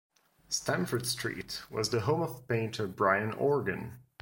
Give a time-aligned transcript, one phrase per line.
[0.49, 3.99] Stamford Street was the home of painter Bryan Organ.